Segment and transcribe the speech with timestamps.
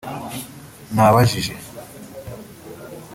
[0.95, 1.53] Nabajije